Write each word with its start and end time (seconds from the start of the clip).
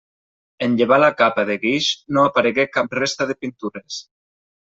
En 0.67 0.77
llevar 0.77 0.97
la 1.01 1.09
capa 1.17 1.43
de 1.49 1.57
guix 1.65 1.91
no 2.17 2.25
aparegué 2.29 2.67
cap 2.79 2.97
resta 3.01 3.31
de 3.33 3.39
pintures. 3.43 4.01